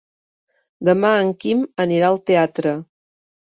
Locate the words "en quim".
1.27-1.63